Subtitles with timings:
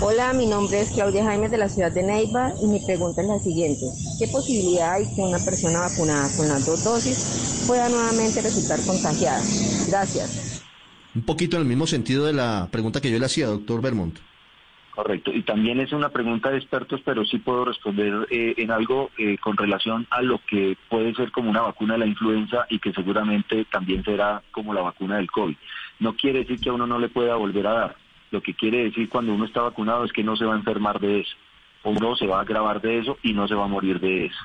[0.00, 3.26] Hola, mi nombre es Claudia Jaime de la ciudad de Neiva y mi pregunta es
[3.26, 3.86] la siguiente.
[4.20, 9.40] ¿Qué posibilidad hay que una persona vacunada con las dos dosis pueda nuevamente resultar contagiada?
[9.88, 10.64] Gracias.
[11.16, 14.20] Un poquito en el mismo sentido de la pregunta que yo le hacía, doctor Bermont.
[14.94, 15.32] Correcto.
[15.32, 19.36] Y también es una pregunta de expertos, pero sí puedo responder eh, en algo eh,
[19.38, 22.92] con relación a lo que puede ser como una vacuna de la influenza y que
[22.92, 25.56] seguramente también será como la vacuna del COVID.
[25.98, 28.07] No quiere decir que a uno no le pueda volver a dar.
[28.30, 31.00] Lo que quiere decir cuando uno está vacunado es que no se va a enfermar
[31.00, 31.36] de eso.
[31.84, 34.38] Uno se va a agravar de eso y no se va a morir de eso.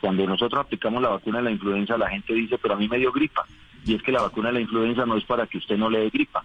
[0.00, 2.98] Cuando nosotros aplicamos la vacuna de la influenza, la gente dice, pero a mí me
[2.98, 3.46] dio gripa.
[3.84, 6.00] Y es que la vacuna de la influenza no es para que usted no le
[6.00, 6.44] dé gripa.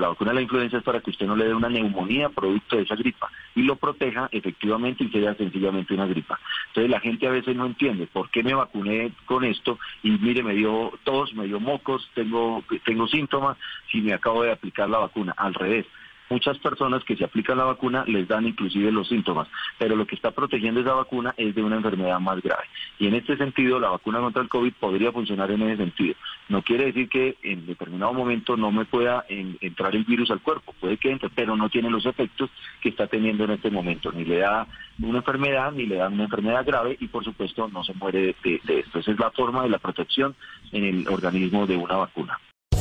[0.00, 2.76] La, vacuna de la influenza es para que usted no le dé una neumonía producto
[2.76, 6.38] de esa gripa y lo proteja efectivamente y sea sencillamente una gripa.
[6.68, 10.42] Entonces la gente a veces no entiende por qué me vacuné con esto y mire,
[10.42, 13.56] me dio tos, me dio mocos, tengo, tengo síntomas
[13.90, 15.34] si me acabo de aplicar la vacuna.
[15.36, 15.86] Al revés,
[16.30, 20.14] muchas personas que se aplican la vacuna les dan inclusive los síntomas, pero lo que
[20.14, 22.64] está protegiendo esa vacuna es de una enfermedad más grave.
[22.98, 26.14] Y en este sentido, la vacuna contra el COVID podría funcionar en ese sentido.
[26.50, 30.74] No quiere decir que en determinado momento no me pueda entrar el virus al cuerpo,
[30.80, 32.50] puede que entre, pero no tiene los efectos
[32.82, 34.66] que está teniendo en este momento, ni le da
[35.00, 38.60] una enfermedad, ni le da una enfermedad grave y por supuesto no se muere de,
[38.64, 38.98] de esto.
[38.98, 40.34] Esa es la forma de la protección
[40.72, 42.36] en el organismo de una vacuna.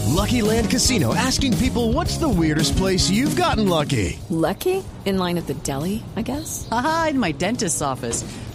[0.08, 4.20] Lucky Land Casino asking people what's the weirdest place you've gotten lucky?
[4.30, 4.84] Lucky?
[5.06, 6.68] In line at the deli, I guess?
[6.72, 8.26] Aha, in my dentist's office.